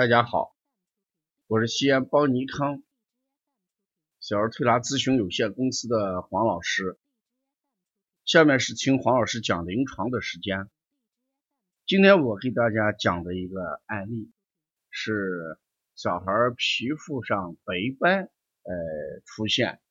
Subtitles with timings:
[0.00, 0.56] 大家好，
[1.46, 2.82] 我是西安邦尼康
[4.18, 6.98] 小儿推拿咨询有限公司的黄老师。
[8.24, 10.70] 下面是听黄老师讲临床的时间。
[11.86, 14.32] 今天我给大家讲的一个案例
[14.88, 15.58] 是
[15.94, 18.30] 小孩皮肤上白斑，
[18.62, 19.82] 呃，出现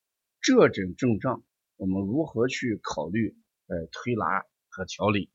[0.42, 1.44] 这种症状，
[1.76, 3.38] 我们如何去考虑
[3.68, 5.30] 呃推拿和调理？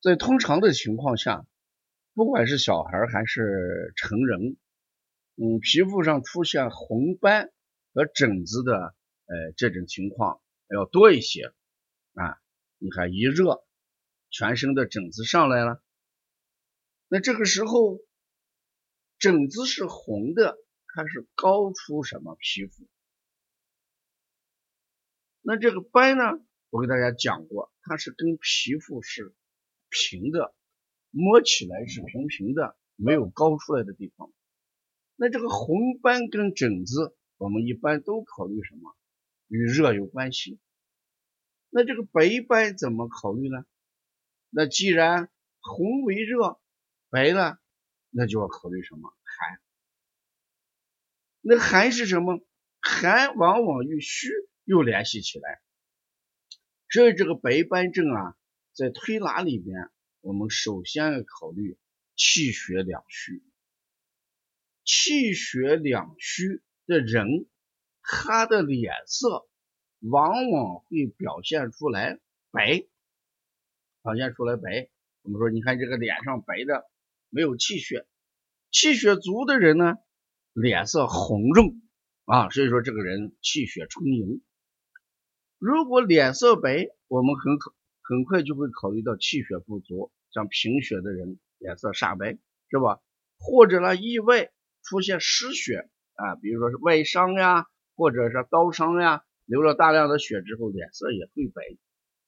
[0.00, 1.46] 在通常的情况下。
[2.14, 4.56] 不管是小孩还是成人，
[5.34, 7.52] 嗯，皮肤上出现红斑
[7.92, 8.94] 和疹子的，
[9.26, 11.52] 呃，这种情况要多一些
[12.14, 12.38] 啊。
[12.78, 13.66] 你看一热，
[14.30, 15.82] 全身的疹子上来了，
[17.08, 17.98] 那这个时候
[19.18, 20.56] 疹子是红的，
[20.94, 22.86] 它是高出什么皮肤？
[25.40, 26.24] 那这个斑呢？
[26.70, 29.34] 我给大家讲过，它是跟皮肤是
[29.88, 30.54] 平的。
[31.16, 34.32] 摸起来是平平的，没有高出来的地方。
[35.14, 38.96] 那这个红斑跟疹子，我们一般都考虑什么？
[39.46, 40.58] 与热有关系。
[41.70, 43.64] 那这个白斑怎么考虑呢？
[44.50, 45.30] 那既然
[45.60, 46.60] 红为热，
[47.10, 47.58] 白呢，
[48.10, 49.14] 那就要考虑什么？
[49.22, 49.60] 寒。
[51.42, 52.44] 那寒是什么？
[52.80, 54.28] 寒往往与虚
[54.64, 55.60] 又联系起来。
[56.90, 58.36] 所以这个白斑症啊，
[58.72, 59.90] 在推拿里边。
[60.24, 61.76] 我们首先要考虑
[62.16, 63.42] 气血两虚，
[64.82, 67.46] 气血两虚的人，
[68.00, 69.46] 他的脸色
[70.00, 72.18] 往往会表现出来
[72.50, 72.86] 白，
[74.02, 74.88] 表现出来白。
[75.20, 76.90] 我们说，你看这个脸上白的
[77.28, 78.06] 没有气血，
[78.70, 79.96] 气血足的人呢，
[80.54, 81.82] 脸色红润
[82.24, 84.42] 啊，所以说这个人气血充盈。
[85.58, 87.74] 如果脸色白，我们很可。
[88.06, 92.36] 很快就会考虑到气血不足，像贫血的人脸色煞白，
[92.68, 93.00] 是吧？
[93.38, 94.52] 或者呢，意外
[94.82, 101.62] 出现失血啊，比如说是外伤呀，或者是刀伤呀，流了大量的血之后，脸色也会白，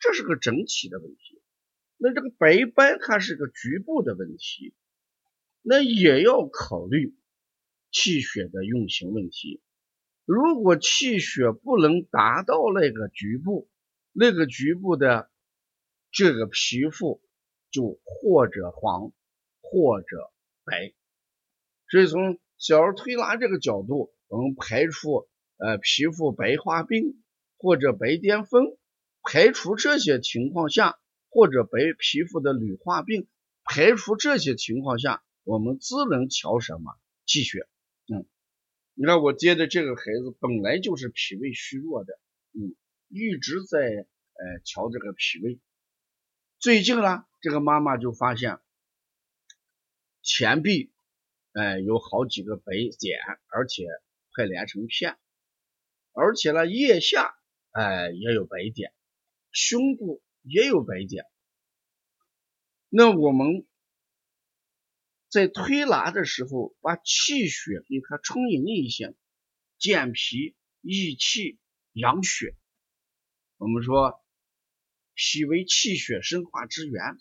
[0.01, 1.43] 这是个整体的问题。
[1.99, 4.75] 那这个白斑它是个局部的问题，
[5.61, 7.15] 那也要考虑
[7.93, 9.61] 气血的运行问题。
[10.25, 13.69] 如果气血不能达到那个局部，
[14.13, 15.29] 那个局部的。
[16.17, 17.21] 这个皮肤
[17.71, 19.13] 就或者黄
[19.61, 20.33] 或者
[20.65, 20.95] 白，
[21.91, 25.29] 所以从小儿推拿这个角度，我们排除
[25.59, 27.23] 呃皮肤白化病
[27.59, 28.79] 或者白癜风，
[29.23, 33.29] 排除这些情况下，或者白皮肤的铝化病，
[33.63, 37.69] 排除这些情况下，我们只能调什么气血。
[38.11, 38.25] 嗯，
[38.95, 42.19] 你看我接的这个孩子本来就是脾胃虚弱的，
[42.55, 42.75] 嗯，
[43.11, 45.61] 一直在呃调这个脾胃。
[46.59, 48.59] 最近呢，这个妈妈就发现
[50.23, 50.91] 前臂
[51.53, 53.85] 哎有好几个白点，而且
[54.35, 55.19] 快连成片，
[56.13, 57.35] 而且呢腋下
[57.73, 58.93] 哎也有白点，
[59.53, 61.27] 胸部也有白点。
[62.89, 63.67] 那我们
[65.29, 69.15] 在推拿的时候，把气血给它充盈一些，
[69.79, 71.59] 健脾益气
[71.93, 72.57] 养血。
[73.59, 74.23] 我们说。
[75.17, 77.19] 脾为气血生化之源，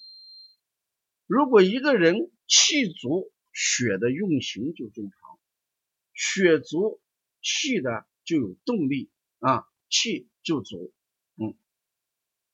[1.28, 5.40] 如果一个人气足，血的运行就正常，
[6.14, 7.00] 血足，
[7.42, 10.94] 气的就有动力啊，气就足，
[11.38, 11.56] 嗯，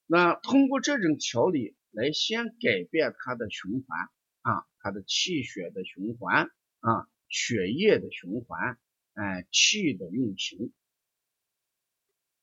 [0.05, 4.09] 那通过这种调理来先改变它的循环
[4.41, 8.77] 啊，它的气血的循环啊，血液的循环，
[9.13, 10.71] 哎，气的运行。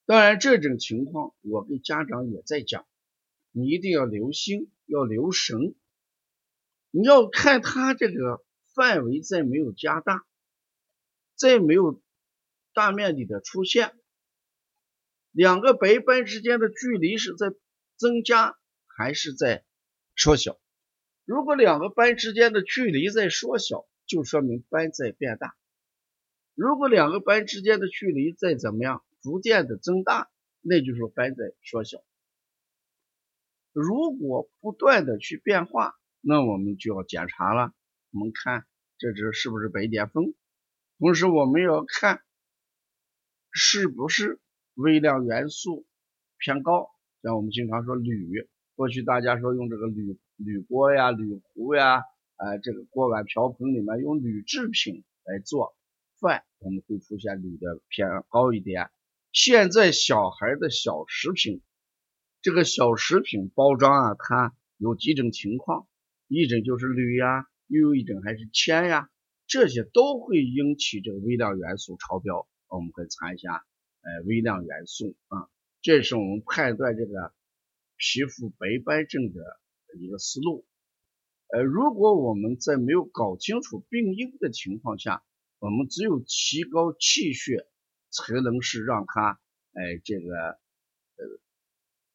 [0.05, 2.88] 当然，这种情况我跟家长也在讲，
[3.53, 5.75] 你一定要留心，要留神。
[6.91, 8.45] 你要看他这个
[8.75, 10.25] 范围再没有加大，
[11.35, 12.03] 再没有
[12.73, 13.97] 大面积的出现，
[15.33, 17.53] 两个白斑之间的距离是在
[17.97, 19.65] 增加还是在
[20.17, 20.59] 缩小？
[21.25, 25.49] 如果两个斑之间的距离在缩小，就说明斑在变大；
[26.55, 29.05] 如果两个斑之间的距离在怎么样？
[29.21, 30.31] 逐渐的增大，
[30.61, 32.05] 那就是斑在缩小。
[33.81, 37.73] 如果不断的去变化，那我们就要检查了。
[38.11, 38.67] 我们看
[38.99, 40.35] 这只是不是白癜风，
[40.99, 42.21] 同时我们要看
[43.53, 44.41] 是不是
[44.75, 45.87] 微量元素
[46.39, 46.91] 偏高。
[47.23, 52.03] 像我们经常说铝，过去大家说用这个铝铝锅呀、铝壶呀，
[52.35, 55.77] 啊，这个锅碗瓢盆里面用铝制品来做
[56.21, 58.91] 饭，我们会出现铝的偏高一点。
[59.31, 61.63] 现在小孩的小食品，
[62.41, 65.89] 这个小食品包装啊，它有几种情况，
[66.29, 69.11] 一种就是铝呀，又有一种还是铅呀，
[69.49, 72.49] 这些都会引起这个微量元素超标。
[72.69, 73.65] 我们可以查一下，
[74.03, 75.49] 呃，微量元素啊，
[75.83, 77.33] 这是我们判断这个
[77.97, 79.43] 皮肤白斑症的
[79.99, 80.65] 一个思路。
[81.49, 85.25] 呃，如果我们在没有搞清楚病因的情况下，
[85.59, 87.67] 我们只有提高气血，
[88.11, 89.41] 才能是让它，
[89.73, 90.59] 哎，这个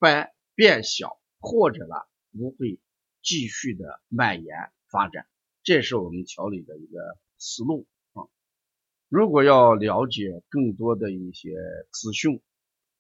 [0.03, 1.95] 斑变小，或者呢
[2.33, 2.81] 不会
[3.21, 4.53] 继续的蔓延
[4.91, 5.25] 发展，
[5.63, 8.27] 这是我们调理的一个思路啊。
[9.07, 11.55] 如果要了解更多的一些
[11.89, 12.41] 资讯，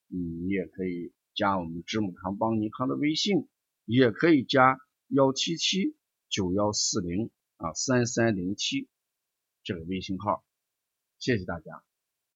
[0.07, 3.49] 嗯，你也可以加我们知母堂帮尼康的微信，
[3.83, 4.79] 也可以加
[5.09, 5.97] 幺七七。
[6.29, 8.87] 九幺四零啊三三零七
[9.63, 10.43] 这个微信号，
[11.19, 11.83] 谢谢大家。